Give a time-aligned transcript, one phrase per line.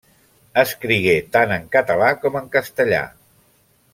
[0.61, 3.05] Escrigué tant en català com en castellà.